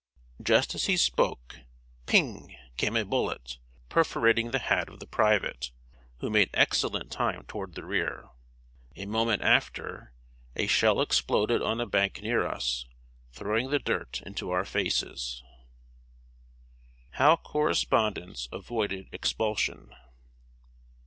Just 0.41 0.73
as 0.73 0.85
he 0.85 0.97
spoke, 0.97 1.59
ping! 2.07 2.57
came 2.75 2.97
a 2.97 3.05
bullet, 3.05 3.59
perforating 3.87 4.49
the 4.49 4.57
hat 4.57 4.89
of 4.89 4.99
the 4.99 5.05
private, 5.05 5.69
who 6.21 6.31
made 6.31 6.49
excellent 6.55 7.11
time 7.11 7.43
toward 7.43 7.75
the 7.75 7.83
rear. 7.85 8.29
A 8.95 9.05
moment 9.05 9.43
after, 9.43 10.11
a 10.55 10.65
shell 10.65 11.01
exploded 11.01 11.61
on 11.61 11.79
a 11.79 11.85
bank 11.85 12.19
near 12.23 12.47
us, 12.47 12.87
throwing 13.31 13.69
the 13.69 13.77
dirt 13.77 14.23
into 14.25 14.49
our 14.49 14.65
faces. 14.65 15.43
[Sidenote: 17.11 17.11
HOW 17.17 17.35
CORRESPONDENTS 17.35 18.49
AVOIDED 18.51 19.07
EXPULSION. 19.11 19.93